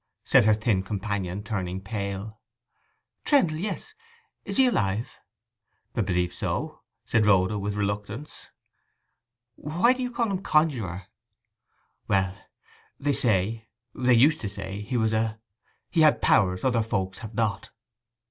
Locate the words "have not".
17.19-17.69